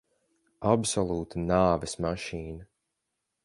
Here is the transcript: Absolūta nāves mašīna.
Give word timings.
Absolūta 0.69 1.43
nāves 1.45 1.95
mašīna. 2.09 2.69